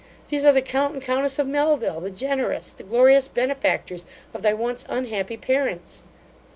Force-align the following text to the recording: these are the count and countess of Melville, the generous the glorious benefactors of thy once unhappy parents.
these 0.29 0.43
are 0.43 0.51
the 0.51 0.63
count 0.63 0.95
and 0.95 1.03
countess 1.03 1.37
of 1.37 1.45
Melville, 1.45 1.99
the 2.01 2.09
generous 2.09 2.71
the 2.71 2.81
glorious 2.81 3.27
benefactors 3.27 4.03
of 4.33 4.41
thy 4.41 4.51
once 4.51 4.83
unhappy 4.89 5.37
parents. 5.37 6.05